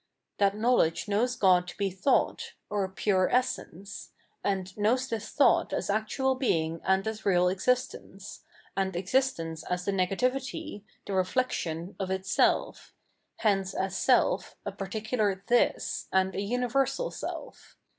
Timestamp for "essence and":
3.29-4.75